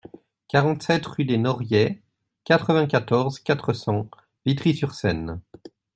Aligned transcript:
quarante-sept 0.47 1.05
rue 1.05 1.25
des 1.25 1.37
Noriets, 1.37 2.01
quatre-vingt-quatorze, 2.43 3.39
quatre 3.39 3.71
cents, 3.73 4.09
Vitry-sur-Seine 4.47 5.41